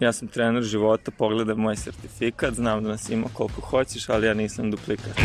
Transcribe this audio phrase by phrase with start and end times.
[0.00, 4.34] Ja sam trener života, pogledaj moj sertifikat, znam da nas ima koliko hoćeš, ali ja
[4.34, 5.16] nisam duplikat.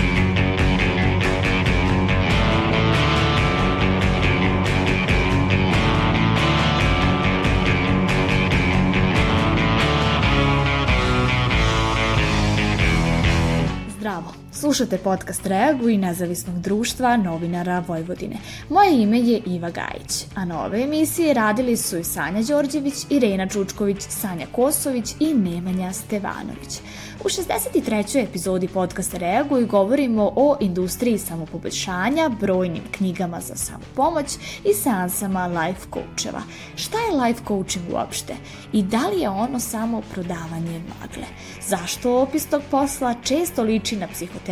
[14.62, 18.36] Slušate podcast Reagu i nezavisnog društva novinara Vojvodine.
[18.70, 23.48] Moje ime je Iva Gajić, a na ove emisije radili su i Sanja Đorđević, Irena
[23.48, 26.80] Čučković, Sanja Kosović i Nemanja Stevanović.
[27.24, 28.24] U 63.
[28.24, 34.26] epizodi podcasta Reaguj govorimo o industriji samopoboljšanja, brojnim knjigama za samopomoć
[34.66, 36.42] i seansama life coacheva.
[36.76, 38.34] Šta je life coaching uopšte?
[38.74, 41.26] I da li je ono samo prodavanje magle?
[41.68, 44.51] Zašto opis tog posla često liči na psihoterapiju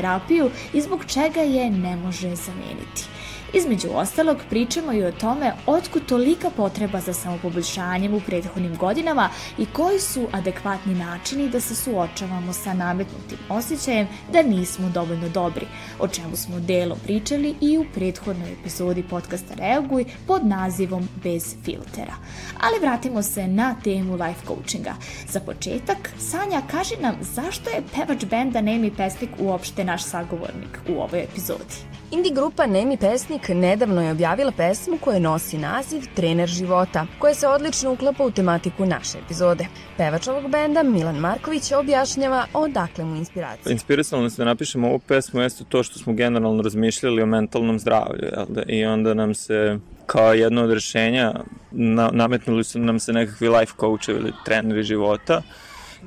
[0.74, 3.06] i zbog čega je ne može zameniti?
[3.54, 9.66] Između ostalog, pričamo i o tome otkud tolika potreba za samopoboljšanjem u prethodnim godinama i
[9.66, 15.66] koji su adekvatni načini da se suočavamo sa nametnutim osjećajem da nismo dovoljno dobri,
[16.00, 22.14] o čemu smo delom pričali i u prethodnoj epizodi podcasta Reaguj pod nazivom Bez filtera.
[22.60, 24.94] Ali vratimo se na temu life coachinga.
[25.28, 31.02] Za početak, Sanja, kaži nam zašto je pevač benda Nemi Pesnik uopšte naš sagovornik u
[31.02, 31.90] ovoj epizodi?
[32.12, 37.48] Indie grupa Nemi Pesnik nedavno je objavila pesmu koja nosi naziv Trener života, koja se
[37.48, 39.66] odlično uklapa u tematiku naše epizode.
[39.98, 43.72] Pevač ovog benda Milan Marković objašnjava odakle mu inspiracija.
[43.74, 48.24] Inspirisalo nas da napišemo ovu pesmu jeste to što smo generalno razmišljali o mentalnom zdravlju
[48.24, 48.64] jel da?
[48.68, 51.34] i onda nam se kao jedno od rešenja
[51.72, 55.42] na, nametnuli su nam se nekakvi life coachevi ili treneri života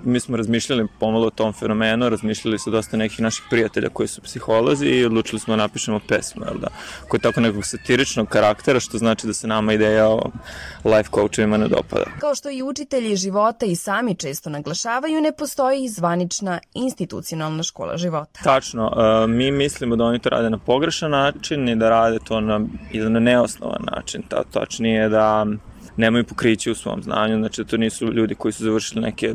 [0.05, 4.21] mi smo razmišljali pomalo o tom fenomenu, razmišljali sa dosta nekih naših prijatelja koji su
[4.21, 6.69] psiholozi i odlučili smo da napišemo pesmu, jel da,
[7.09, 10.31] koja je tako nekog satiričnog karaktera, što znači da se nama ideja o
[10.85, 12.05] life coachovima ne dopada.
[12.21, 18.41] Kao što i učitelji života i sami često naglašavaju, ne postoji zvanična institucionalna škola života.
[18.45, 22.41] Tačno, uh, mi mislimo da oni to rade na pogrešan način i da rade to
[22.41, 22.61] na,
[22.93, 25.47] na neosnovan način, ta, tačnije da
[25.97, 29.35] nemaju pokriće u svom znanju, znači da to nisu ljudi koji su završili neke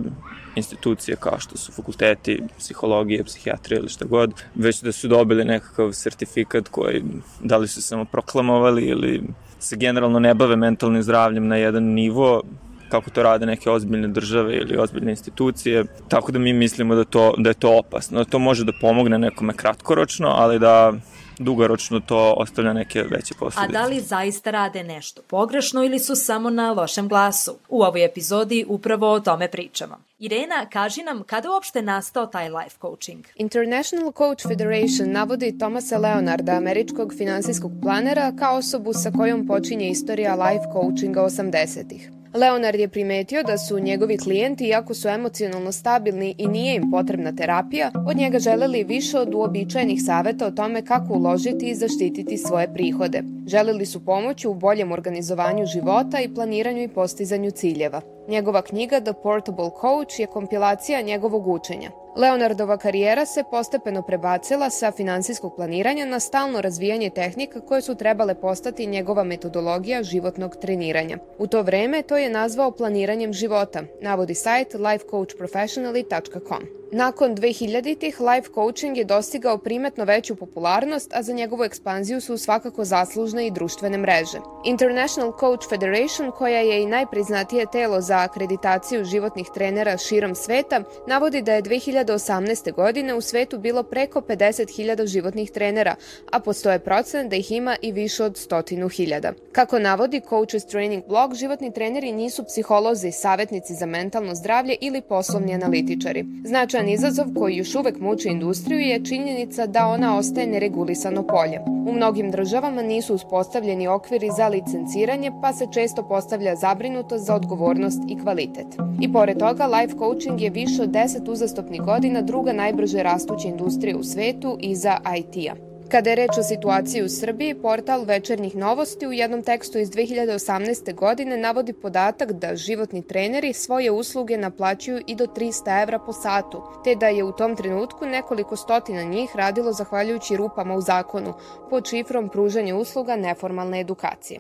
[0.56, 5.92] institucije kao što su fakulteti psihologije, psihijatrije ili šta god, već da su dobili nekakav
[5.92, 7.04] sertifikat koji
[7.42, 9.24] da li su samo proklamovali ili
[9.60, 12.42] se generalno ne bave mentalnim zdravljem na jedan nivo
[12.90, 17.34] kako to rade neke ozbiljne države ili ozbiljne institucije, tako da mi mislimo da, to,
[17.38, 18.18] da je to opasno.
[18.18, 20.94] Da to može da pomogne nekome kratkoročno, ali da
[21.40, 23.78] dugoročno to ostavlja neke veće posledice.
[23.78, 27.56] A da li zaista rade nešto pogrešno ili su samo na lošem glasu?
[27.70, 29.98] U ovoj epizodi upravo o tome pričamo.
[30.20, 33.26] Irena, kaži nam kada uopšte nastao taj life coaching?
[33.36, 40.36] International Coach Federation navodi Tomasa Leonarda, američkog finansijskog planera, kao osobu sa kojom počinje istorija
[40.36, 42.17] life coachinga 80-ih.
[42.34, 47.36] Leonard je primetio da su njegovi klijenti, iako su emocionalno stabilni i nije im potrebna
[47.36, 52.74] terapija, od njega želeli više od uobičajenih saveta o tome kako uložiti i zaštititi svoje
[52.74, 53.24] prihode.
[53.48, 58.02] Želeli su pomoć u boljem organizovanju života i planiranju i postizanju ciljeva.
[58.28, 61.92] Njegova knjiga The Portable Coach je kompilacija njegovog učenja.
[62.18, 68.36] Leonardova karijera se postepeno prebacila sa finansijskog planiranja na stalno razvijanje tehnika koje su trebale
[68.36, 71.18] postati njegova metodologija životnog treniranja.
[71.38, 76.78] U to vreme to je nazvao planiranjem života, navodi sajt lifecoachprofessionally.com.
[76.92, 82.86] Nakon 2000-ih life coaching je dostigao primetno veću popularnost, a za njegovu ekspanziju su svakako
[82.86, 84.38] zaslužne i društvene mreže.
[84.66, 91.42] International Coach Federation, koja je i najpriznatije telo za akreditaciju životnih trenera širom sveta, navodi
[91.42, 91.62] da je
[92.08, 92.74] 2018.
[92.74, 95.96] godine u svetu bilo preko 50.000 životnih trenera,
[96.32, 99.34] a postoje procen da ih ima i više od stotinu hiljada.
[99.52, 105.54] Kako navodi Coaches Training blog, životni treneri nisu psiholozi, savetnici za mentalno zdravlje ili poslovni
[105.54, 106.26] analitičari.
[106.46, 111.60] Značajan izazov koji još uvek muči industriju je činjenica da ona ostaje neregulisano polje.
[111.88, 118.00] U mnogim državama nisu uspostavljeni okviri za licenciranje, pa se često postavlja zabrinutost za odgovornost
[118.08, 118.68] i kvalitet.
[119.02, 123.98] I pored toga, life coaching je više od 10 uzastopnih godina druga najbrže rastuća industrija
[123.98, 125.56] u svetu iza IT-a.
[125.92, 130.96] Kada je reč o situaciji u Srbiji, portal Večernjih novosti u jednom tekstu iz 2018.
[130.96, 136.62] godine navodi podatak da životni treneri svoje usluge naplaćuju i do 300 evra po satu,
[136.84, 141.34] te da je u tom trenutku nekoliko stotina njih radilo zahvaljujući rupama u zakonu,
[141.70, 144.40] pod šifrom pružanja usluga neformalne edukacije.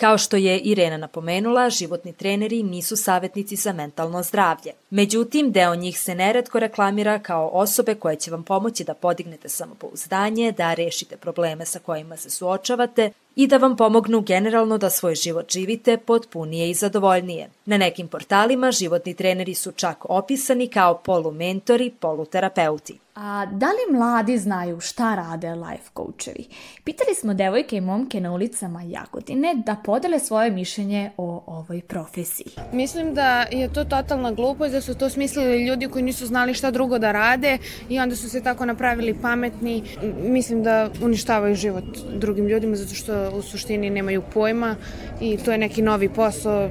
[0.00, 4.72] Kao što je Irena napomenula, životni treneri nisu savjetnici za mentalno zdravlje.
[4.90, 10.52] Međutim, deo njih se neretko reklamira kao osobe koje će vam pomoći da podignete samopouzdanje,
[10.52, 15.52] da rešite probleme sa kojima se suočavate, i da vam pomognu generalno da svoj život
[15.52, 17.50] živite potpunije i zadovoljnije.
[17.64, 22.98] Na nekim portalima životni treneri su čak opisani kao polumentori, poluterapeuti.
[23.14, 26.44] A da li mladi znaju šta rade life coachevi?
[26.84, 32.46] Pitali smo devojke i momke na ulicama Jagodine da podele svoje mišljenje o ovoj profesiji.
[32.72, 36.70] Mislim da je to totalna glupost, da su to smislili ljudi koji nisu znali šta
[36.70, 39.82] drugo da rade i onda su se tako napravili pametni.
[40.22, 41.84] Mislim da uništavaju život
[42.14, 44.76] drugim ljudima zato što u suštini nemaju pojma
[45.20, 46.70] i to je neki novi posao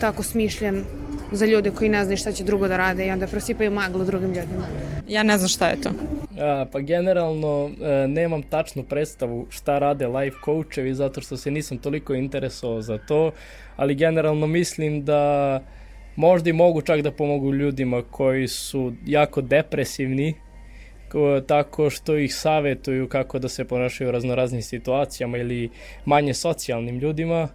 [0.00, 0.84] tako smišljen
[1.32, 4.28] za ljude koji ne znaju šta će drugo da rade i onda prosipaju maglu drugim
[4.28, 4.66] ljudima.
[5.08, 5.90] Ja ne znam šta je to.
[6.40, 11.78] A, pa generalno e, nemam tačnu predstavu šta rade life coachevi zato što se nisam
[11.78, 13.30] toliko interesovao za to,
[13.76, 15.60] ali generalno mislim da
[16.16, 20.34] možda i mogu čak da pomogu ljudima koji su jako depresivni
[21.46, 25.70] tako što ih savetuju kako da se ponašaju u raznoraznim situacijama ili
[26.04, 27.48] manje socijalnim ljudima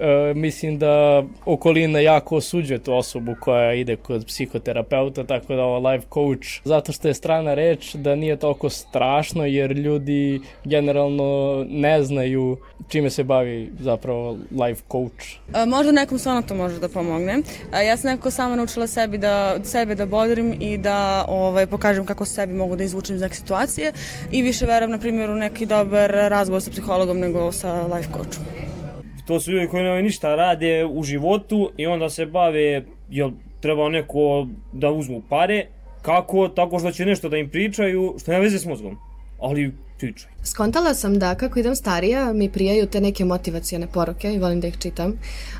[0.00, 5.90] e, mislim da okolina jako osuđuje tu osobu koja ide kod psihoterapeuta, tako da ovo
[5.90, 12.02] life coach, zato što je strana reč da nije toliko strašno jer ljudi generalno ne
[12.02, 12.56] znaju
[12.88, 15.26] čime se bavi zapravo life coach.
[15.54, 17.38] E, možda nekom stvarno to može da pomogne.
[17.72, 22.06] E, ja sam nekako sama naučila sebi da, sebe da bodrim i da ovaj, pokažem
[22.06, 23.92] kako sebi mogu da izvučem iz neke situacije
[24.32, 28.65] i više verujem, na primjer, u neki dobar razgovor sa psihologom nego sa life coachom.
[29.26, 33.30] To su ljudi koji nemaju ništa rade u životu i onda se bave, jel
[33.60, 35.66] treba neko da uzmu pare,
[36.02, 36.48] kako?
[36.48, 38.98] Tako što će nešto da im pričaju, što nema veze s mozgom,
[39.40, 40.32] ali pričaju.
[40.44, 44.66] Skontala sam da kako idem starija mi prijaju te neke motivacijane poruke i volim da
[44.66, 45.12] ih čitam,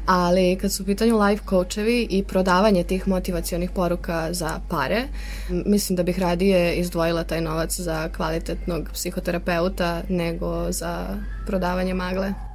[0.06, 5.02] ali kad su u pitanju life coachevi i prodavanje tih motivacionih poruka za pare,
[5.50, 11.06] mislim da bih radije izdvojila taj novac za kvalitetnog psihoterapeuta nego za
[11.46, 12.45] prodavanje magle.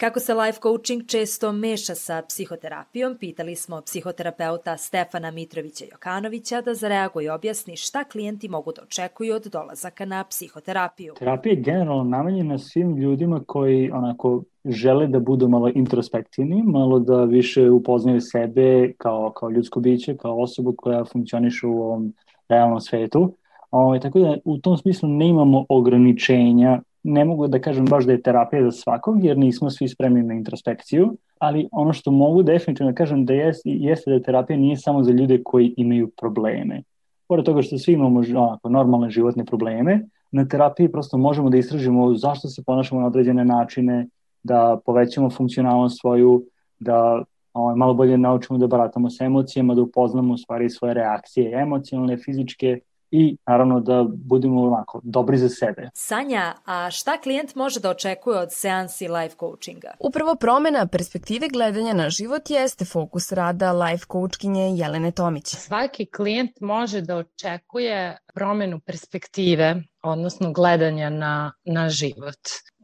[0.00, 6.74] Kako se life coaching često meša sa psihoterapijom, pitali smo psihoterapeuta Stefana Mitrovića Jokanovića da
[6.74, 11.14] zareaguje i objasni šta klijenti mogu da očekuju od dolazaka na psihoterapiju.
[11.18, 17.24] Terapija je generalno namenjena svim ljudima koji onako žele da budu malo introspektivni, malo da
[17.24, 22.14] više upoznaju sebe kao, kao ljudsko biće, kao osobu koja funkcioniše u ovom
[22.48, 23.34] realnom svetu.
[23.70, 28.04] Ovo, ovaj, tako da u tom smislu ne imamo ograničenja ne mogu da kažem baš
[28.04, 32.42] da je terapija za svakog, jer nismo svi spremni na introspekciju, ali ono što mogu
[32.42, 36.82] definitivno da kažem da jeste, jeste da terapija nije samo za ljude koji imaju probleme.
[37.28, 42.14] Pored toga što svi imamo onako, normalne životne probleme, na terapiji prosto možemo da istražimo
[42.14, 44.06] zašto se ponašamo na određene načine,
[44.42, 46.44] da povećamo funkcionalnost svoju,
[46.78, 51.60] da ovaj, malo bolje naučimo da baratamo sa emocijama, da upoznamo u stvari svoje reakcije
[51.60, 52.80] emocionalne, fizičke,
[53.10, 55.90] i naravno da budemo onako dobri za sebe.
[55.94, 59.92] Sanja, a šta klijent može da očekuje od seansi life coachinga?
[60.00, 65.46] Upravo promena perspektive gledanja na život jeste fokus rada life coachkinje Jelene Tomić.
[65.46, 72.38] Svaki klijent može da očekuje promenu perspektive odnosno gledanja na, na život.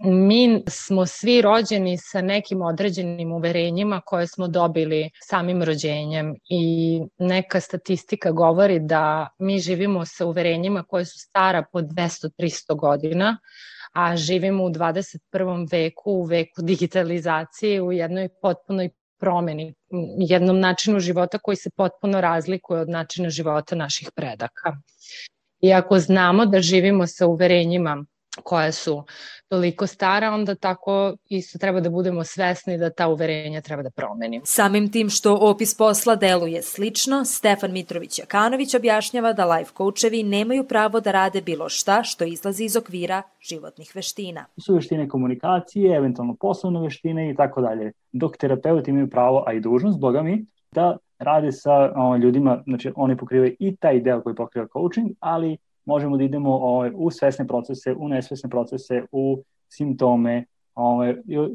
[0.04, 7.60] Mi smo svi rođeni sa nekim određenim uverenjima koje smo dobili samim rođenjem i neka
[7.60, 13.38] statistika govori da mi živimo sa uverenjima koje su stara po 200-300 godina,
[13.92, 15.72] a živimo u 21.
[15.72, 19.74] veku, u veku digitalizacije, u jednoj potpunoj promeni,
[20.18, 24.76] jednom načinu života koji se potpuno razlikuje od načina života naših predaka.
[25.60, 28.04] I ako znamo da živimo sa uverenjima
[28.42, 29.04] koja su
[29.48, 34.44] toliko stara, onda tako isto treba da budemo svesni da ta uverenja treba da promenimo.
[34.46, 40.64] Samim tim što opis posla deluje slično, Stefan Mitrović Jakanović objašnjava da life coachevi nemaju
[40.64, 44.44] pravo da rade bilo šta što izlazi iz okvira životnih veština.
[44.66, 47.92] Su veštine komunikacije, eventualno poslovne veštine i tako dalje.
[48.12, 52.92] Dok terapeuti imaju pravo, a i dužnost, boga mi, da rade sa o, ljudima, znači
[52.96, 57.46] oni pokrivaju i taj deo koji pokriva coaching, ali možemo da idemo o, u svesne
[57.46, 60.44] procese, u nesvesne procese, u simptome
[60.74, 61.04] o,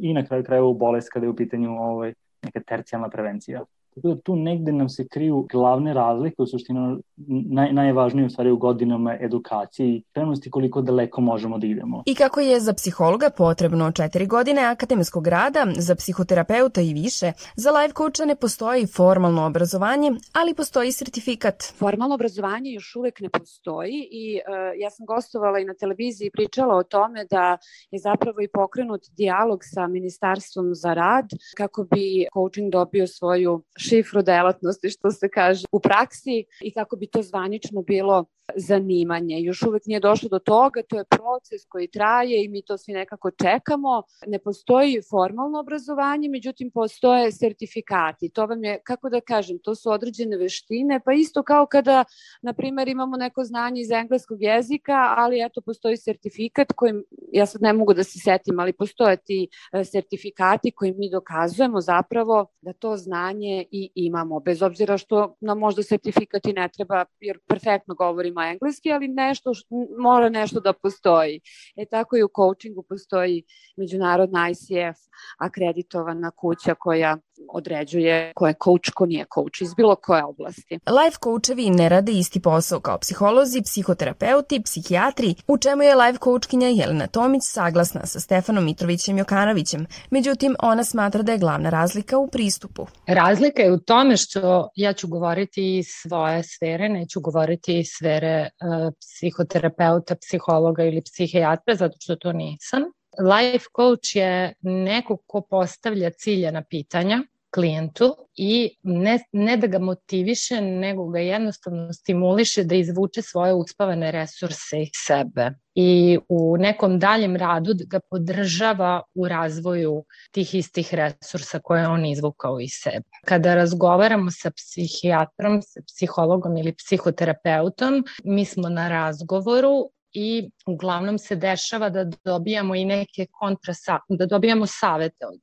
[0.02, 2.12] i na kraju krajeva u bolest kada je u pitanju o,
[2.44, 3.62] neka tercijalna prevencija.
[3.96, 8.52] Tako da tu negde nam se kriju glavne razlike, u suštini naj, najvažnije u stvari
[8.52, 12.04] u godinama edukacije i trenosti koliko daleko možemo da idemo.
[12.06, 17.72] I kako je za psihologa potrebno četiri godine akademskog rada, za psihoterapeuta i više, za
[17.72, 21.64] life coacha ne postoji formalno obrazovanje, ali postoji sertifikat.
[21.78, 26.32] Formalno obrazovanje još uvek ne postoji i uh, ja sam gostovala i na televiziji i
[26.32, 27.58] pričala o tome da
[27.92, 31.26] je zapravo i pokrenut dijalog sa Ministarstvom za rad
[31.58, 37.08] kako bi coaching dobio svoju šifru delatnosti, što se kaže, u praksi i kako bi
[37.08, 39.42] to zvanično bilo zanimanje.
[39.42, 42.94] Još uvek nije došlo do toga, to je proces koji traje i mi to svi
[42.94, 44.04] nekako čekamo.
[44.28, 48.30] Ne postoji formalno obrazovanje, međutim postoje sertifikati.
[48.30, 52.04] To vam je, kako da kažem, to su određene veštine, pa isto kao kada,
[52.42, 57.62] na primer, imamo neko znanje iz engleskog jezika, ali eto, postoji sertifikat kojim, ja sad
[57.62, 62.74] ne mogu da se setim, ali postoje ti e, sertifikati kojim mi dokazujemo zapravo da
[62.74, 67.96] to znanje i imamo, bez obzira što nam možda sertifikat i ne treba, jer perfektno
[67.96, 69.52] govorimo engleski, ali nešto,
[70.00, 71.42] mora nešto da postoji.
[71.76, 73.44] E tako i u coachingu postoji
[73.78, 75.00] međunarodna ICF
[75.38, 77.18] akreditovana kuća koja
[77.50, 80.80] određuje ko je coach, ko nije coach iz bilo koje oblasti.
[81.04, 86.68] Life coachevi ne rade isti posao kao psiholozi, psihoterapeuti, psihijatri, u čemu je life coachkinja
[86.68, 89.86] Jelena Tomić saglasna sa Stefanom Mitrovićem Jokanovićem.
[90.10, 92.88] Međutim, ona smatra da je glavna razlika u pristupu.
[93.08, 98.42] Razlika je u tome što ja ću govoriti iz svoje sfere, neću govoriti iz sfere
[98.42, 102.82] uh, psihoterapeuta, psihologa ili psihijatra, zato što to nisam.
[103.20, 110.62] Life coach je neko ko postavlja ciljena pitanja klijentu i ne, ne da ga motiviše,
[110.62, 117.36] nego ga jednostavno stimuliše da izvuče svoje uspavane resurse iz sebe i u nekom daljem
[117.36, 123.06] radu ga podržava u razvoju tih istih resursa koje on izvukao iz sebe.
[123.26, 131.36] Kada razgovaramo sa psihijatrom, sa psihologom ili psihoterapeutom, mi smo na razgovoru i uglavnom se
[131.36, 133.74] dešava da dobijamo i neke kontra,
[134.10, 135.40] da dobijamo savete od,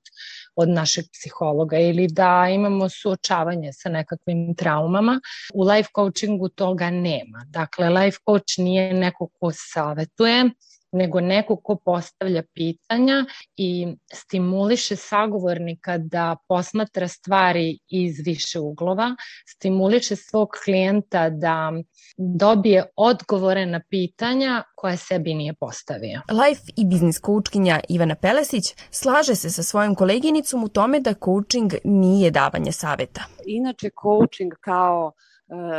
[0.57, 5.21] od našeg psihologa ili da imamo suočavanje sa nekakvim traumama.
[5.55, 7.45] U life coachingu toga nema.
[7.47, 10.51] Dakle, life coach nije neko ko savetuje,
[10.93, 13.25] nego neko ko postavlja pitanja
[13.57, 19.17] i stimuliše sagovornika da posmatra stvari iz više uglova,
[19.47, 21.73] stimuliše svog klijenta da
[22.17, 26.21] dobije odgovore na pitanja koje sebi nije postavio.
[26.31, 31.73] Life i biznis koučkinja Ivana Pelesić slaže se sa svojom koleginicom u tome da coaching
[31.85, 33.25] nije davanje saveta.
[33.47, 35.13] Inače, coaching kao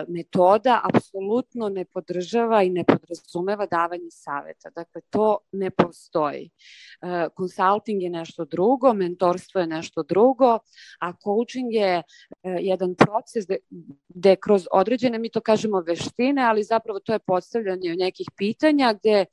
[0.07, 4.69] metoda apsolutno ne podržava i ne podrazumeva davanje saveta.
[4.69, 6.49] Dakle, to ne postoji.
[7.33, 10.59] Konsulting je nešto drugo, mentorstvo je nešto drugo,
[10.99, 12.03] a coaching je e,
[12.43, 13.45] jedan proces
[14.07, 19.25] gde, kroz određene, mi to kažemo veštine, ali zapravo to je postavljanje nekih pitanja gde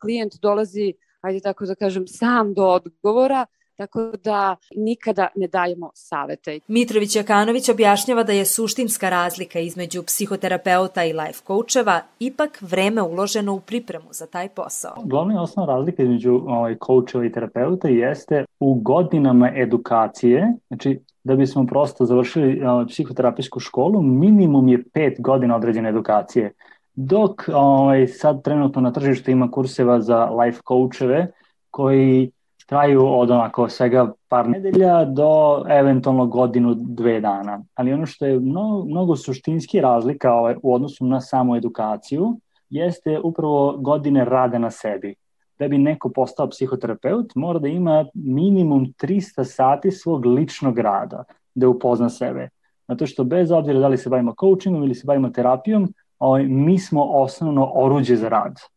[0.00, 6.58] klijent dolazi, ajde tako da kažem, sam do odgovora, tako da nikada ne dajemo savete.
[6.68, 13.54] Mitrović Jakanović objašnjava da je suštinska razlika između psihoterapeuta i life coacheva ipak vreme uloženo
[13.54, 14.94] u pripremu za taj posao.
[15.04, 21.66] Glavna osnovna razlika između ovaj, coacheva i terapeuta jeste u godinama edukacije, znači da bismo
[21.66, 26.52] prosto završili ovaj, psihoterapijsku školu, minimum je pet godina određene edukacije.
[26.94, 31.32] Dok ovaj, sad trenutno na tržištu ima kurseva za life coacheve
[31.70, 32.30] koji
[32.74, 37.62] traju od onako svega par nedelja do eventualno godinu, dve dana.
[37.74, 42.36] Ali ono što je mnogo, mnogo suštinski razlika ovaj, u odnosu na samu edukaciju
[42.70, 45.14] jeste upravo godine rada na sebi.
[45.58, 51.68] Da bi neko postao psihoterapeut mora da ima minimum 300 sati svog ličnog rada da
[51.68, 52.48] upozna sebe.
[52.88, 56.78] Zato što bez obzira da li se bavimo coachingom ili se bavimo terapijom, ovaj, mi
[56.78, 58.73] smo osnovno oruđe za rad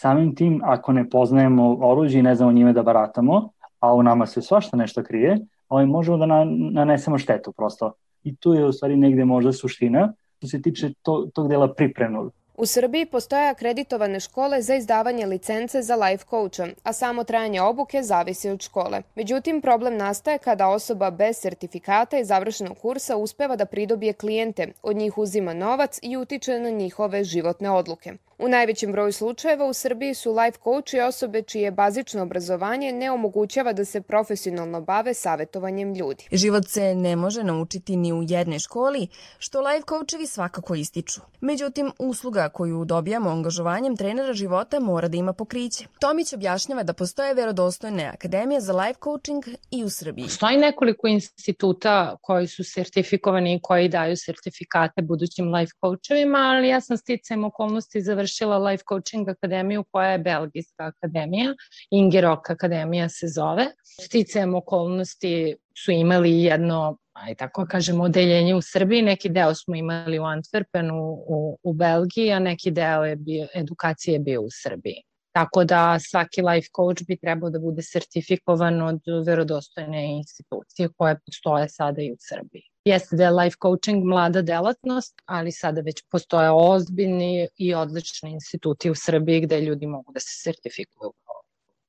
[0.00, 4.26] Samim tim, ako ne poznajemo oružje i ne znamo njime da baratamo, a u nama
[4.26, 5.38] se svašta nešto krije,
[5.68, 7.92] ovaj, možemo da nanesemo štetu prosto.
[8.22, 12.32] I tu je u stvari negde možda suština što se tiče to, tog dela pripremnog.
[12.60, 18.02] U Srbiji postoje akreditovane škole za izdavanje licence za life coacha, a samo trajanje obuke
[18.02, 19.02] zavisi od škole.
[19.14, 24.96] Međutim, problem nastaje kada osoba bez sertifikata i završenog kursa uspeva da pridobije klijente, od
[24.96, 28.14] njih uzima novac i utiče na njihove životne odluke.
[28.42, 33.10] U najvećem broju slučajeva u Srbiji su life coach i osobe čije bazično obrazovanje ne
[33.10, 36.24] omogućava da se profesionalno bave savetovanjem ljudi.
[36.32, 41.20] Život se ne može naučiti ni u jednoj školi, što life coachevi svakako ističu.
[41.40, 45.84] Međutim, usluga koju dobijamo angažovanjem trenera života mora da ima pokriće.
[46.00, 50.24] Tomić objašnjava da postoje verodostojne akademije za life coaching i u Srbiji.
[50.24, 56.80] Postoji nekoliko instituta koji su sertifikovani i koji daju sertifikate budućim life coachovima, ali ja
[56.80, 61.54] sam sticajem okolnosti završila Life Coaching Akademiju koja je Belgijska akademija,
[61.90, 63.66] Ingerok Akademija se zove.
[64.00, 70.18] Sticajem okolnosti su imali jedno aj tako kažemo, odeljenje u Srbiji, neki deo smo imali
[70.18, 75.02] u Antwerpenu u, u Belgiji, a neki deo je bio, edukacije je bio u Srbiji.
[75.32, 81.68] Tako da svaki life coach bi trebao da bude sertifikovan od verodostojne institucije koje postoje
[81.68, 82.62] sada i u Srbiji.
[82.84, 88.90] Jeste da je life coaching mlada delatnost, ali sada već postoje ozbiljni i odlični instituti
[88.90, 91.12] u Srbiji gde ljudi mogu da se sertifikuju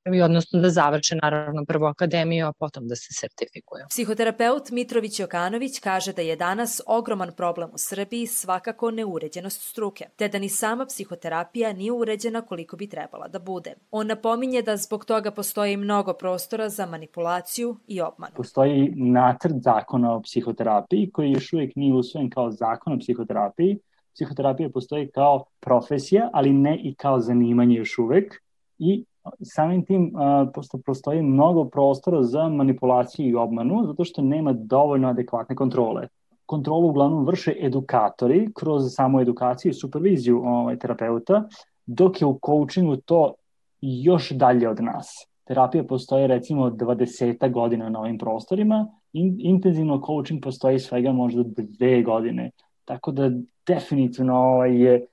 [0.05, 3.85] i odnosno da završe naravno prvo akademiju, a potom da se sertifikuju.
[3.89, 10.27] Psihoterapeut Mitrović Jokanović kaže da je danas ogroman problem u Srbiji svakako neuređenost struke, te
[10.27, 13.73] da ni sama psihoterapija nije uređena koliko bi trebala da bude.
[13.91, 18.33] On napominje da zbog toga postoji mnogo prostora za manipulaciju i obmanu.
[18.35, 23.79] Postoji nacrt zakona o psihoterapiji koji još uvijek nije usvojen kao zakon o psihoterapiji.
[24.13, 28.33] Psihoterapija postoji kao profesija, ali ne i kao zanimanje još uvek
[28.79, 29.05] i
[29.41, 30.11] samim tim
[30.53, 36.07] posto postoji mnogo prostora za manipulaciju i obmanu zato što nema dovoljno adekvatne kontrole.
[36.45, 41.43] Kontrolu uglavnom vrše edukatori kroz samu edukaciju i superviziju ovaj, terapeuta,
[41.85, 43.33] dok je u coachingu to
[43.81, 45.27] još dalje od nas.
[45.43, 52.03] Terapija postoji recimo 20 godina na ovim prostorima, in, intenzivno coaching postoji svega možda dve
[52.03, 52.51] godine.
[52.85, 53.31] Tako da
[53.67, 55.05] definitivno ovaj, je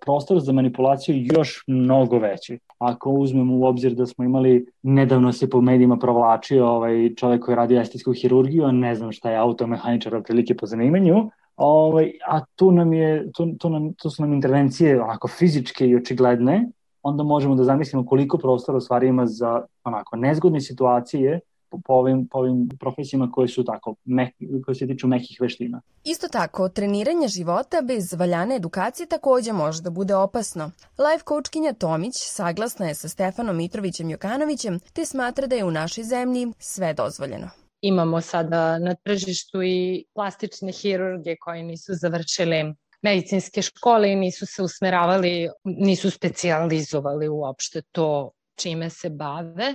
[0.00, 2.58] prostor za manipulaciju još mnogo veći.
[2.78, 7.56] Ako uzmemo u obzir da smo imali, nedavno se po medijima provlačio ovaj čovek koji
[7.56, 12.72] radi estetsku hirurgiju, a ne znam šta je automehaničar otprilike po zanimanju, ovaj, a tu,
[12.72, 16.68] nam je, tu, tu, nam, tu su nam intervencije onako fizičke i očigledne,
[17.02, 21.40] onda možemo da zamislimo koliko prostora u stvari ima za onako nezgodne situacije
[21.76, 25.80] po, po, ovim, po ovim profesijama koje su tako, mek, koje se tiču mekih veština.
[26.04, 30.70] Isto tako, treniranje života bez valjane edukacije takođe može da bude opasno.
[30.98, 36.04] Life coachkinja Tomić saglasna je sa Stefanom Mitrovićem Jokanovićem, te smatra da je u našoj
[36.04, 37.48] zemlji sve dozvoljeno.
[37.80, 44.62] Imamo sada na tržištu i plastične hirurge koji nisu završili medicinske škole i nisu se
[44.62, 49.74] usmeravali, nisu specijalizovali uopšte to čime se bave.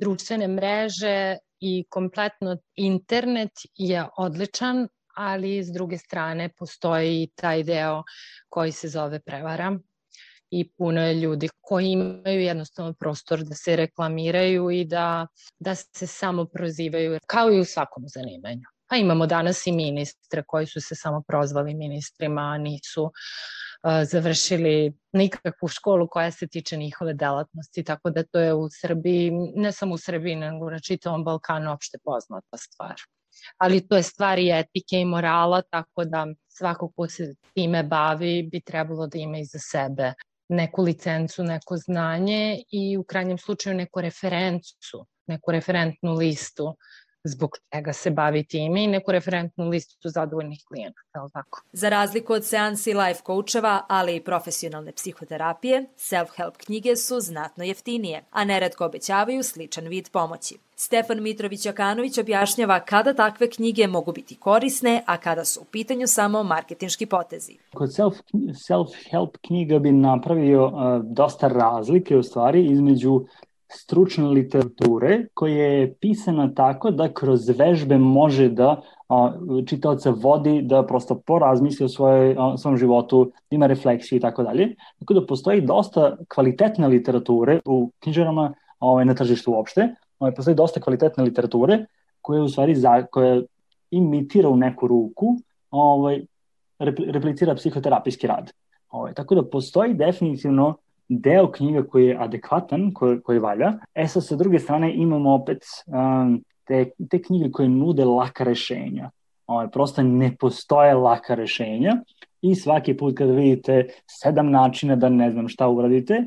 [0.00, 8.02] Društvene mreže i kompletno internet je odličan, ali s druge strane postoji i taj deo
[8.48, 9.78] koji se zove prevara
[10.50, 15.26] i puno je ljudi koji imaju jednostavno prostor da se reklamiraju i da,
[15.58, 18.62] da se samo prozivaju, kao i u svakom zanimanju.
[18.90, 23.12] Pa imamo danas i ministre koji su se samo prozvali ministrima, a nisu
[24.04, 29.72] završili nikakvu školu koja se tiče njihove delatnosti, tako da to je u Srbiji, ne
[29.72, 32.94] samo u Srbiji, nego na čitavom Balkanu opšte poznata stvar.
[33.58, 38.48] Ali to je stvar i etike i morala, tako da svako ko se time bavi
[38.52, 40.12] bi trebalo da ima iza sebe
[40.48, 46.76] neku licencu, neko znanje i u krajnjem slučaju neku referencu, neku referentnu listu
[47.24, 51.62] zbog čega se bavi time i neku referentnu listu zadovoljnih klijenata, je tako?
[51.72, 58.24] Za razliku od seansi life coacheva, ali i profesionalne psihoterapije, self-help knjige su znatno jeftinije,
[58.30, 60.58] a neredko obećavaju sličan vid pomoći.
[60.80, 66.06] Stefan Mitrović Jakanović objašnjava kada takve knjige mogu biti korisne, a kada su u pitanju
[66.06, 67.56] samo marketinški potezi.
[67.74, 68.14] Kod self,
[68.68, 70.72] self-help knjiga bi napravio uh,
[71.04, 73.24] dosta razlike u stvari između
[73.68, 78.80] stručne literature koja je pisana tako da kroz vežbe može da
[79.66, 84.42] čitaoca vodi da prosto porazmisli o svojoj, o svom životu, da ima refleksiju i tako
[84.42, 84.74] dalje.
[84.98, 89.88] Tako da postoji dosta kvalitetne literature u knjižarama ovaj, na tržištu uopšte.
[90.18, 91.84] Ovaj, postoji dosta kvalitetne literature
[92.20, 93.42] koja u stvari za, koja
[93.90, 95.36] imitira u neku ruku
[95.70, 96.22] ovaj,
[97.08, 98.52] replicira psihoterapijski rad.
[98.90, 100.74] Ovaj, tako da postoji definitivno
[101.08, 103.72] deo knjiga koji je adekvatan, koji, koji valja.
[103.94, 109.10] E sad, sa druge strane, imamo opet um, te, te knjige koje nude laka rešenja.
[109.46, 111.96] Ovaj, prosto ne postoje laka rešenja
[112.42, 116.24] i svaki put kada vidite sedam načina da ne znam šta uradite,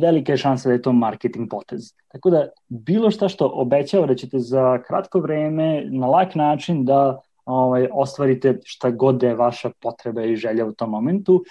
[0.00, 1.92] velika je šansa da je to marketing potez.
[2.12, 7.20] Tako da bilo šta što obećava da ćete za kratko vreme na lak način da
[7.44, 11.44] ovaj, ostvarite šta god da je vaša potreba i želja u tom momentu,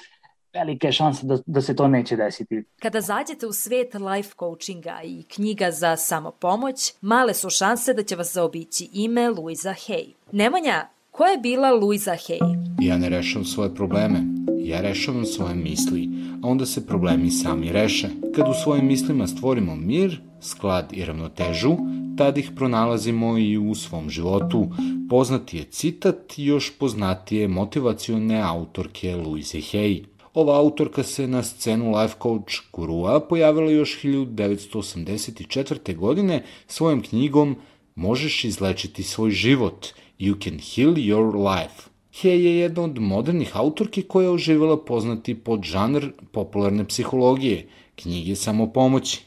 [0.59, 2.63] velike šanse da, da se to neće desiti.
[2.79, 8.15] Kada zađete u svet life coachinga i knjiga za samopomoć, male su šanse da će
[8.15, 10.13] vas zaobići ime Luisa Hay.
[10.31, 12.39] Nemanja, ko je bila Luisa Hay?
[12.81, 14.23] Ja ne rešavam svoje probleme,
[14.59, 16.09] ja rešavam svoje misli,
[16.43, 18.09] a onda se problemi sami reše.
[18.35, 21.77] Kad u svojim mislima stvorimo mir, sklad i ravnotežu,
[22.17, 24.67] tad ih pronalazimo i u svom životu.
[25.09, 30.03] Poznati je citat još poznatije motivacione autorke Louise Hay.
[30.37, 35.95] Ova autorka se na scenu life coach gurua pojavila još 1984.
[35.95, 37.55] godine svojom knjigom
[37.95, 39.87] Možeš izlečiti svoj život,
[40.19, 41.89] You can heal your life.
[42.21, 48.35] He je jedna od modernih autorki koja je oživjela poznati pod žanr popularne psihologije, knjige
[48.35, 49.21] samopomoći.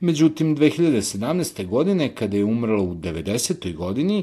[0.00, 1.66] Međutim, 2017.
[1.66, 3.74] godine, kada je umrla u 90.
[3.74, 4.22] godini,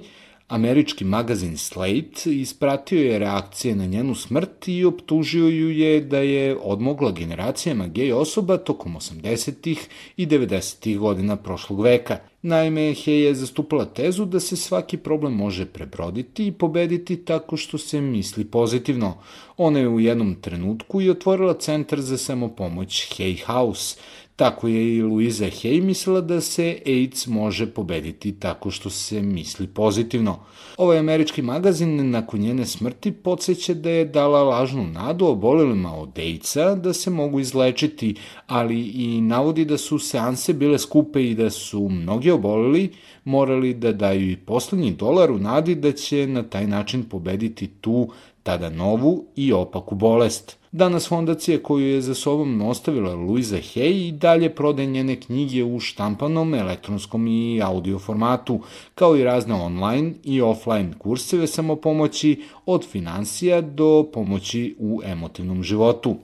[0.52, 6.58] Američki magazin Slate ispratio je reakcije na njenu smrt i optužio ju je da je
[6.62, 9.78] odmogla generacijama gej osoba tokom 80.
[10.18, 10.98] i 90.
[10.98, 12.18] godina prošlog veka.
[12.42, 17.78] Naime, Hej je zastupala tezu da se svaki problem može prebroditi i pobediti tako što
[17.78, 19.18] se misli pozitivno.
[19.58, 23.98] Ona je u jednom trenutku i otvorila centar za samopomoć Hey House,
[24.42, 29.68] Tako je i Luisa Hay mislila da se AIDS može pobediti tako što se misli
[29.68, 30.40] pozitivno.
[30.78, 36.76] Ovaj američki magazin nakon njene smrti podsjeća da je dala lažnu nadu obolelima od AIDS-a
[36.76, 38.16] da se mogu izlečiti,
[38.48, 42.90] ali i navodi da su seanse bile skupe i da su mnogi oboleli
[43.24, 48.10] morali da daju i poslednji dolar u nadi da će na taj način pobediti tu
[48.44, 50.58] tada novu i opaku bolest.
[50.72, 55.80] Danas fondacija koju je za sobom ostavila Luisa Hay i dalje prode njene knjige u
[55.80, 58.60] štampanom, elektronskom i audio formatu,
[58.96, 66.16] kao i razne online i offline kurseve samopomoći od financija do pomoći u emotivnom životu.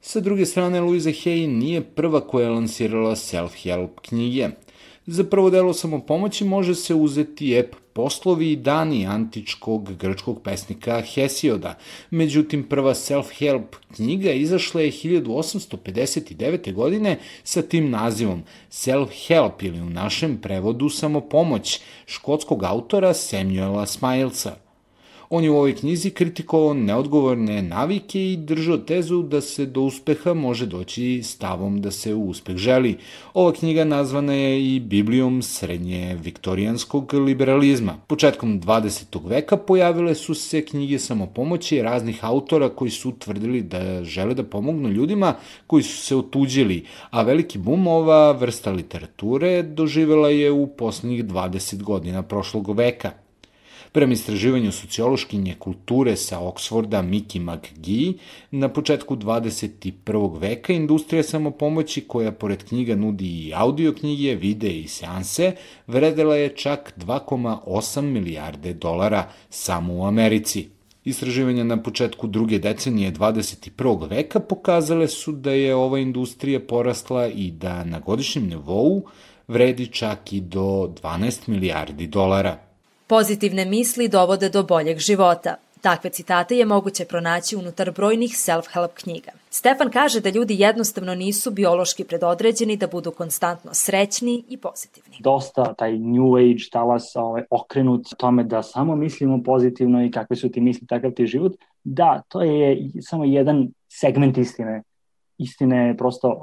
[0.00, 4.48] Sa druge strane, Luisa Hay nije prva koja je lansirala self-help knjige.
[5.06, 11.74] Za prvo delo samopomoći može se uzeti ep poslovi i dani antičkog grčkog pesnika Hesioda.
[12.10, 16.74] Međutim, prva self-help knjiga izašla je 1859.
[16.74, 24.67] godine sa tim nazivom Self-help ili u našem prevodu samopomoć škotskog autora Samuela Smilesa.
[25.30, 30.34] On je u ovoj knjizi kritikovao neodgovorne navike i držao tezu da se do uspeha
[30.34, 32.96] može doći stavom da se u uspeh želi.
[33.34, 37.96] Ova knjiga nazvana je i Biblijom srednje viktorijanskog liberalizma.
[38.06, 39.28] Početkom 20.
[39.28, 44.88] veka pojavile su se knjige samopomoći raznih autora koji su tvrdili da žele da pomognu
[44.88, 45.34] ljudima
[45.66, 51.82] koji su se otuđili, a veliki bum ova vrsta literature doživela je u poslednjih 20
[51.82, 53.27] godina prošlog veka.
[53.92, 58.12] Prema istraživanju sociološkinje kulture sa Oksforda Miki McGee,
[58.50, 60.40] na početku 21.
[60.40, 65.52] veka industrija samopomoći koja pored knjiga nudi i audio knjige, videe i seanse,
[65.86, 70.68] vredela je čak 2,8 milijarde dolara samo u Americi.
[71.04, 74.10] Istraživanja na početku druge decenije 21.
[74.10, 79.02] veka pokazale su da je ova industrija porasla i da na godišnjem nivou
[79.48, 82.67] vredi čak i do 12 milijardi dolara.
[83.08, 85.54] Pozitivne misli dovode do boljeg života.
[85.80, 89.30] Takve citate je moguće pronaći unutar brojnih self-help knjiga.
[89.50, 95.16] Stefan kaže da ljudi jednostavno nisu biološki predodređeni da budu konstantno srećni i pozitivni.
[95.20, 100.48] Dosta taj new age talas ovaj, okrenut tome da samo mislimo pozitivno i kakve su
[100.48, 101.52] ti misli, takav ti život.
[101.84, 104.82] Da, to je samo jedan segment istine.
[105.38, 106.42] Istine je prosto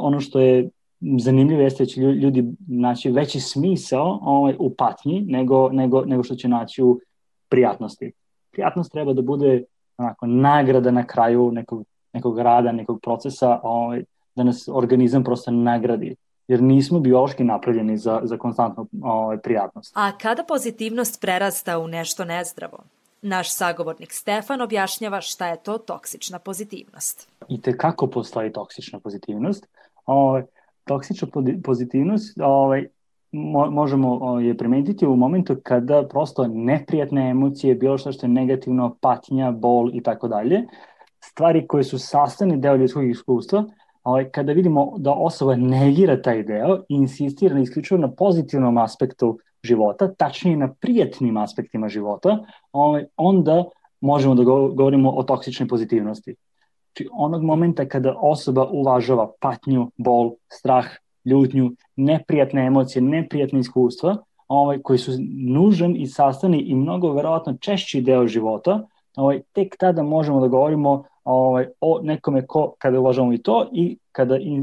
[0.00, 0.68] ono što je
[1.00, 6.34] zanimljivo jeste da će ljudi naći veći smisao ovaj, u patnji nego, nego, nego što
[6.34, 7.00] će naći u
[7.48, 8.12] prijatnosti.
[8.52, 9.64] Prijatnost treba da bude
[9.98, 16.16] onako, nagrada na kraju nekog, nekog rada, nekog procesa, ovaj, da nas organizam prosto nagradi
[16.48, 19.92] jer nismo biološki napravljeni za, za konstantnu ovaj, prijatnost.
[19.94, 22.78] A kada pozitivnost prerasta u nešto nezdravo?
[23.22, 27.28] Naš sagovornik Stefan objašnjava šta je to toksična pozitivnost.
[27.48, 29.66] I te kako postoji toksična pozitivnost?
[30.06, 30.42] Ovaj,
[30.88, 31.28] toksična
[31.64, 32.86] pozitivnost ovaj,
[33.32, 38.96] mo, možemo je primetiti u momentu kada prosto neprijatne emocije, bilo što što je negativno,
[39.00, 40.62] patnja, bol i tako dalje,
[41.24, 43.64] stvari koje su sastavni deo ljudskog iskustva,
[44.02, 49.38] ovaj, kada vidimo da osoba negira taj deo i insistira na isključivo na pozitivnom aspektu
[49.62, 52.38] života, tačnije na prijatnim aspektima života,
[52.72, 53.64] ovaj, onda
[54.00, 56.34] možemo da govorimo o toksičnoj pozitivnosti.
[56.98, 60.86] Znači onog momenta kada osoba uvažava patnju, bol, strah,
[61.24, 64.16] ljutnju, neprijatne emocije, neprijatne iskustva,
[64.48, 65.12] ovaj, koji su
[65.48, 71.04] nužan i sastavni i mnogo verovatno češći deo života, ovaj, tek tada možemo da govorimo
[71.24, 74.62] ovaj, o nekome ko, kada uvažavamo i to i kada i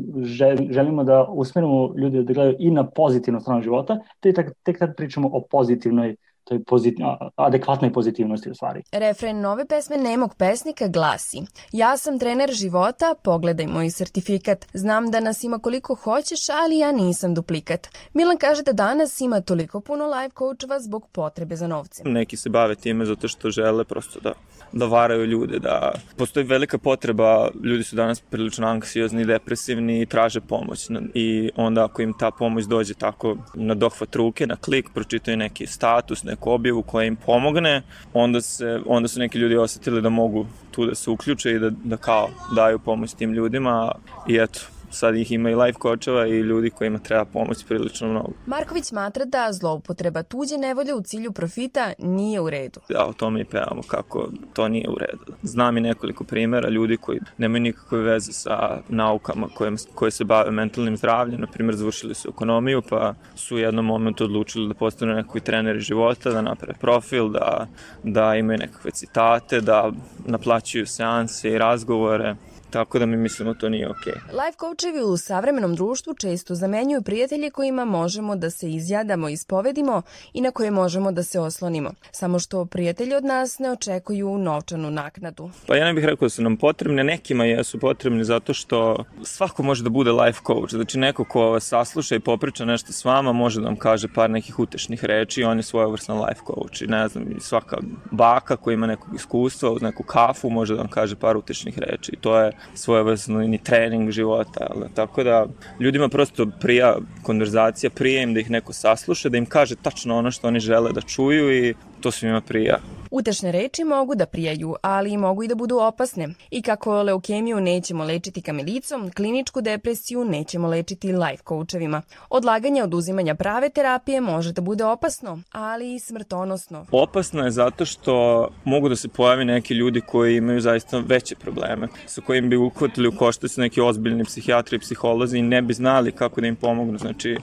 [0.69, 5.29] želimo da usmerimo ljude da gledaju i na pozitivnu stranu života, tek, tek tada pričamo
[5.33, 6.15] o pozitivnoj
[6.45, 6.95] toj pozit,
[7.35, 8.83] adekvatnoj pozitivnosti u stvari.
[8.91, 14.65] Refren nove pesme Nemog pesnika glasi Ja sam trener života, pogledaj moj sertifikat.
[14.73, 17.87] Znam da nas ima koliko hoćeš, ali ja nisam duplikat.
[18.13, 22.11] Milan kaže da danas ima toliko puno life coachova zbog potrebe za novcem.
[22.11, 24.33] Neki se bave time zato što žele prosto da,
[24.71, 30.41] da varaju ljude, da postoji velika potreba, ljudi su danas prilično anksiozni, depresivni i traže
[30.41, 30.89] pomoć.
[31.13, 35.67] I onda ako im ta pomoć dođe tako na dohvat ruke, na klik, pročitaju neki
[35.67, 37.81] status, neki neku objavu koja im pomogne,
[38.13, 41.69] onda, se, onda su neki ljudi osetili da mogu tu da se uključe i da,
[41.69, 43.91] da kao daju pomoć tim ljudima
[44.27, 44.59] i eto,
[44.95, 48.33] sad ih ima i life coacheva i ljudi kojima treba pomoć prilično mnogo.
[48.45, 52.79] Marković smatra da zloupotreba tuđe nevolje u cilju profita nije u redu.
[52.89, 55.33] Ja o tome i pevamo kako to nije u redu.
[55.43, 60.51] Znam i nekoliko primera ljudi koji nemaju nikakve veze sa naukama koje, koje se bave
[60.51, 65.13] mentalnim zdravljem, na primjer završili su ekonomiju pa su u jednom momentu odlučili da postanu
[65.13, 67.67] neki treneri života, da naprave profil, da,
[68.03, 69.91] da imaju nekakve citate, da
[70.25, 72.35] naplaćuju seanse i razgovore
[72.75, 74.13] tako da mi mislimo to nije okej.
[74.13, 74.45] Okay.
[74.45, 80.01] Life coachevi u savremenom društvu često zamenjuju prijatelje kojima možemo da se izjadamo ispovedimo
[80.33, 81.91] i na koje možemo da se oslonimo.
[82.11, 85.49] Samo što prijatelji od nas ne očekuju novčanu naknadu.
[85.67, 89.63] Pa ja ne bih rekao da su nam potrebne, nekima jesu potrebni zato što svako
[89.63, 90.73] može da bude life coach.
[90.73, 94.29] Znači neko ko vas sasluša i popriča nešto s vama može da vam kaže par
[94.29, 96.81] nekih utešnih reči i on je svojevrstan life coach.
[96.81, 97.77] I ne znam, svaka
[98.11, 102.11] baka koja ima nekog iskustva uz neku kafu može da vam kaže par utešnih reči.
[102.11, 104.67] I to je svojevrsni trening života.
[104.69, 105.45] Ali, tako da
[105.79, 110.31] ljudima prosto prija konverzacija, prija im da ih neko sasluša, da im kaže tačno ono
[110.31, 112.77] što oni žele da čuju i to svima prija.
[113.17, 116.29] Utešne reči mogu da prijaju, ali mogu i da budu opasne.
[116.51, 122.01] I kako leukemiju nećemo lečiti kamilicom, kliničku depresiju nećemo lečiti life coachevima.
[122.29, 126.85] Odlaganje oduzimanja prave terapije može da bude opasno, ali i smrtonosno.
[126.91, 131.87] Opasno je zato što mogu da se pojavi neki ljudi koji imaju zaista veće probleme,
[132.05, 136.11] sa kojim bi uhvatili u koštac neki ozbiljni psihijatri i psiholozi i ne bi znali
[136.11, 136.97] kako da im pomognu.
[136.97, 137.37] Znači,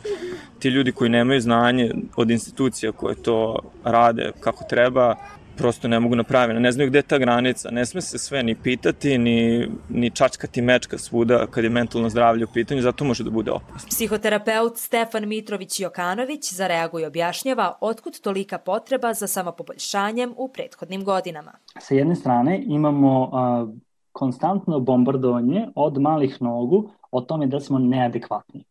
[0.59, 5.17] ti ljudi koji nemaju znanje od institucija koje to rade kako treba,
[5.57, 6.61] prosto ne mogu napraviti.
[6.61, 7.71] Ne znaju gde je ta granica.
[7.71, 12.45] Ne sme se sve ni pitati, ni, ni čačkati mečka svuda kad je mentalno zdravlje
[12.45, 13.89] u pitanju, zato može da bude opasno.
[13.89, 21.53] Psihoterapeut Stefan Mitrović-Jokanović zareaguje i objašnjava otkud tolika potreba za samopoboljšanjem u prethodnim godinama.
[21.81, 23.67] Sa jedne strane imamo a,
[24.13, 28.65] konstantno bombardovanje od malih nogu o tome da smo neadekvatni.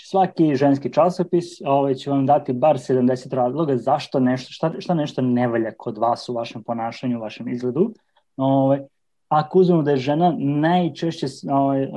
[0.00, 5.22] Svaki ženski časopis ovaj, će vam dati bar 70 razloga zašto nešto, šta, šta nešto
[5.22, 7.92] ne valja kod vas u vašem ponašanju, u vašem izgledu.
[8.36, 8.80] Ovaj,
[9.28, 11.88] ako uzmemo da je žena najčešće ovaj,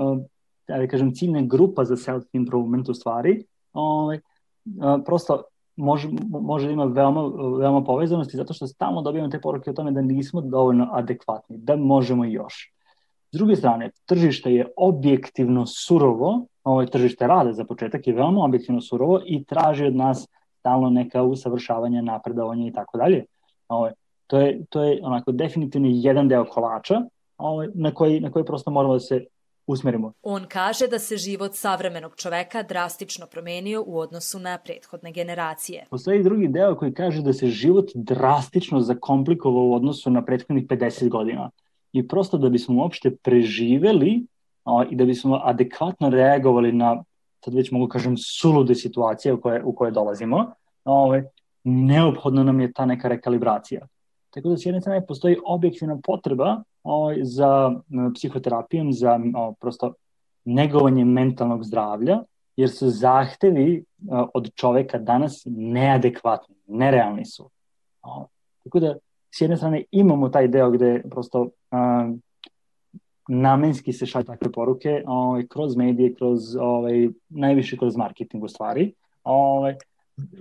[0.68, 4.20] da kažem, ciljna grupa za self-improvement u stvari, ovaj,
[5.06, 5.44] prosto
[5.76, 7.22] može, može da ima veoma,
[7.60, 11.76] veoma povezanosti zato što stalno dobijamo te poruke o tome da nismo dovoljno adekvatni, da
[11.76, 12.74] možemo još.
[13.32, 18.44] S druge strane, tržište je objektivno surovo, ovo je tržište rada za početak je veoma
[18.44, 20.28] objektivno surovo i traži od nas
[20.60, 23.26] stalno neka usavršavanja, napredovanja i tako dalje.
[23.68, 23.90] Ovo,
[24.28, 27.02] to je, to je onako definitivno jedan deo kolača
[27.38, 29.26] ovo, na, koji, na koji prosto moramo da se
[29.68, 30.14] usmerimo.
[30.22, 35.86] On kaže da se život savremenog čoveka drastično promenio u odnosu na prethodne generacije.
[35.90, 41.10] Postoji drugi deo koji kaže da se život drastično zakomplikovao u odnosu na prethodnih 50
[41.10, 41.50] godina
[41.94, 44.26] i prosto da bismo uopšte preživeli
[44.66, 47.04] a, i da bismo adekvatno reagovali na,
[47.46, 50.38] sad već mogu kažem, sulude situacije u koje, u koje dolazimo,
[50.84, 51.24] a, ovaj,
[51.64, 53.88] neophodno nam je ta neka rekalibracija.
[54.30, 57.80] Tako da s jedne strane postoji objektivna potreba o, za
[58.16, 59.94] psihoterapijom, za o, prosto
[60.46, 62.24] negovanje mentalnog zdravlja,
[62.56, 67.50] jer su zahtevi o, od čoveka danas neadekvatni, nerealni su.
[68.02, 68.26] O,
[68.64, 68.96] tako da
[69.32, 72.12] s jedne strane imamo taj deo gde prosto a,
[73.28, 78.94] namenski se šalju takve poruke ovaj, kroz medije, kroz, ovaj, najviše kroz marketing u stvari,
[79.24, 79.76] ovaj,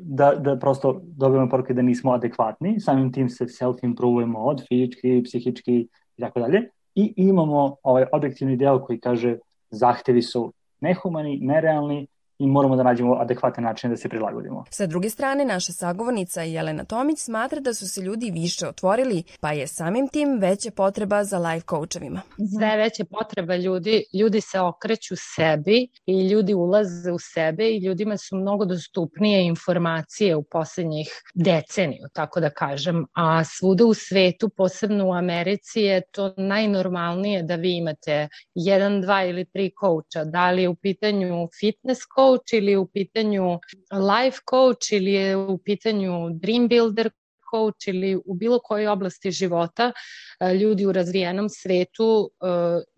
[0.03, 5.89] da, da prosto dobijemo poruke da nismo adekvatni, samim tim se self-improvujemo od fizički, psihički
[6.17, 6.71] i tako dalje.
[6.95, 9.39] I imamo ovaj objektivni deo koji kaže
[9.71, 12.07] zahtevi su nehumani, nerealni,
[12.39, 14.65] i moramo da nađemo adekvatne načine da se prilagodimo.
[14.71, 19.53] Sa druge strane, naša sagovornica Jelena Tomić smatra da su se ljudi više otvorili, pa
[19.53, 22.21] je samim tim veća potreba za life coachovima.
[22.59, 28.17] Sve veća potreba ljudi, ljudi se okreću sebi i ljudi ulaze u sebe i ljudima
[28.17, 35.09] su mnogo dostupnije informacije u poslednjih deceniju, tako da kažem, a svuda u svetu, posebno
[35.09, 40.63] u Americi je to najnormalnije da vi imate jedan, dva ili tri coacha, da li
[40.63, 43.59] je u pitanju fitness coach, coach ili je u pitanju
[43.93, 47.11] life coach ili je u pitanju dream builder
[47.51, 49.93] coach ili u bilo kojoj oblasti života,
[50.41, 52.47] e, ljudi u razvijenom svetu e,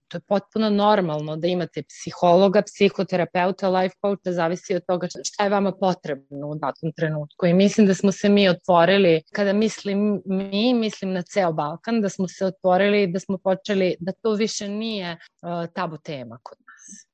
[0.09, 5.51] to je potpuno normalno da imate psihologa, psihoterapeuta, life coacha, zavisi od toga šta je
[5.51, 7.47] vama potrebno u datom trenutku.
[7.47, 12.09] I mislim da smo se mi otvorili, kada mislim mi, mislim na ceo Balkan, da
[12.09, 16.59] smo se otvorili, da smo počeli, da to više nije uh, tabu tema kod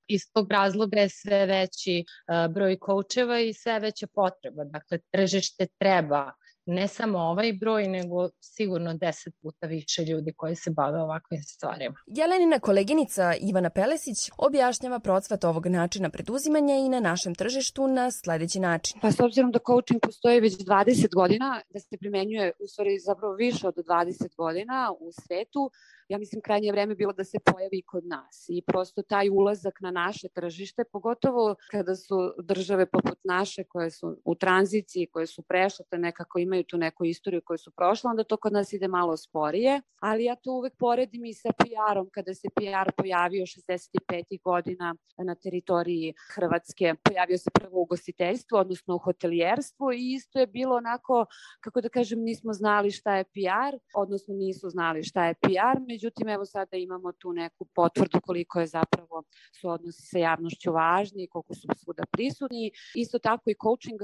[0.07, 2.05] iz tog razloga je sve veći
[2.51, 4.65] broj koučeva i sve veća potreba.
[4.65, 6.33] Dakle, tržište treba
[6.67, 11.97] ne samo ovaj broj, nego sigurno deset puta više ljudi koji se bave ovakvim stvarima.
[12.07, 18.61] Jelenina koleginica Ivana Pelesić objašnjava procvat ovog načina preduzimanja i na našem tržištu na sledeći
[18.61, 19.01] način.
[19.03, 23.35] Pa s obzirom da coaching postoji već 20 godina, da se primenjuje u stvari zapravo
[23.35, 25.71] više od 20 godina u svetu,
[26.09, 29.91] ja mislim krajnje vreme bilo da se pojavi kod nas i prosto taj ulazak na
[29.91, 35.85] naše tržište, pogotovo kada su države poput naše koje su u tranziciji, koje su prešle,
[35.91, 39.17] te nekako imaju tu neku istoriju koju su prošle, onda to kod nas ide malo
[39.17, 44.43] sporije, ali ja to uvek poredim i sa PR-om, kada se PR pojavio 65.
[44.43, 50.47] godina na teritoriji Hrvatske, pojavio se prvo u gostiteljstvu, odnosno u hotelijerstvu i isto je
[50.47, 51.27] bilo onako,
[51.61, 56.29] kako da kažem, nismo znali šta je PR, odnosno nisu znali šta je PR, međutim
[56.29, 59.23] evo sada imamo tu neku potvrdu koliko je zapravo
[59.61, 62.71] su odnosi sa javnošću važni koliko su svuda prisutni.
[62.95, 64.01] Isto tako i coaching,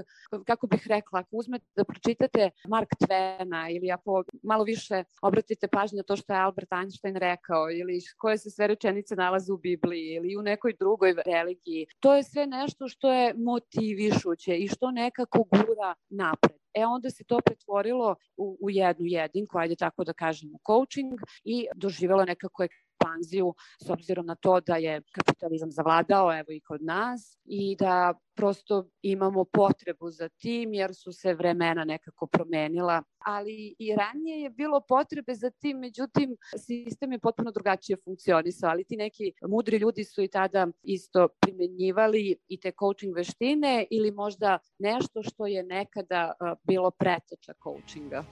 [0.46, 5.96] kako bih rekla, ako uzmete da pročitate Mark Twena ili ako malo više obratite pažnju
[5.96, 10.14] na to što je Albert Einstein rekao ili koje se sve rečenice nalaze u Bibliji
[10.14, 15.38] ili u nekoj drugoj religiji, to je sve nešto što je motivišuće i što nekako
[15.52, 16.59] gura napred.
[16.74, 21.66] E onda se to pretvorilo u, u jednu jedinku, ajde tako da kažemo, coaching i
[21.74, 22.66] doživelo nekako
[23.00, 23.54] ekspanziju
[23.86, 28.88] s obzirom na to da je kapitalizam zavladao evo i kod nas i da prosto
[29.02, 34.80] imamo potrebu za tim jer su se vremena nekako promenila, ali i ranije je bilo
[34.88, 36.36] potrebe za tim, međutim
[36.66, 42.36] sistem je potpuno drugačije funkcionisao, ali ti neki mudri ljudi su i tada isto primenjivali
[42.48, 46.32] i te coaching veštine ili možda nešto što je nekada
[46.66, 48.24] bilo preteča coachinga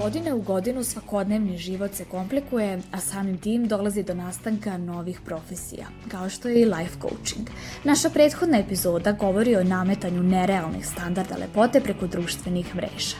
[0.00, 5.86] godine u godinu svakodnevni život se komplikuje, a samim tim dolazi do nastanka novih profesija,
[6.08, 7.48] kao što je i life coaching.
[7.84, 13.16] Naša prethodna epizoda govori o nametanju nerealnih standarda lepote preko društvenih mreža.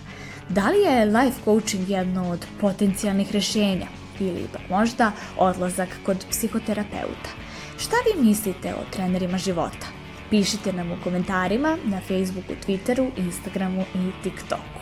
[0.49, 3.87] Da li je life coaching jedno od potencijalnih rešenja
[4.21, 7.31] ili pa možda odlazak kod psihoterapeuta?
[7.79, 9.87] Šta vi mislite o trenerima života?
[10.31, 14.80] Pišite nam u komentarima na Facebooku, Twitteru, Instagramu i TikToku.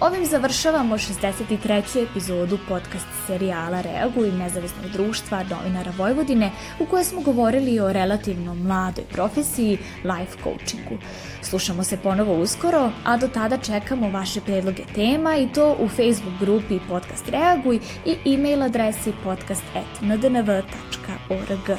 [0.00, 2.06] Ovim završavamo 63.
[2.10, 9.04] epizodu podcast serijala Reaguj nezavisnog društva novinara Vojvodine u kojoj smo govorili o relativno mladoj
[9.04, 10.98] profesiji life coachingu.
[11.42, 16.38] Slušamo se ponovo uskoro, a do tada čekamo vaše predloge tema i to u Facebook
[16.40, 21.78] grupi Podcast Reaguj i e-mail adresi podcast.ndnv.org.